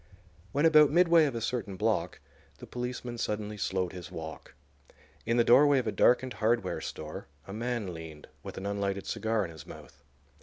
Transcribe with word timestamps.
When 0.51 0.65
about 0.65 0.89
midway 0.89 1.25
of 1.25 1.35
a 1.35 1.41
certain 1.41 1.75
block 1.77 2.19
the 2.57 2.65
policeman 2.65 3.19
suddenly 3.19 3.55
slowed 3.55 3.93
his 3.93 4.09
walk. 4.11 4.55
In 5.27 5.37
the 5.37 5.43
doorway 5.43 5.77
of 5.77 5.85
a 5.85 5.91
darkened 5.91 6.33
hardware 6.41 6.81
store 6.81 7.27
a 7.45 7.53
man 7.53 7.93
leaned, 7.93 8.27
with 8.41 8.57
an 8.57 8.65
unlighted 8.65 9.05
cigar 9.05 9.45
in 9.45 9.51
his 9.51 9.67
mouth. 9.67 10.01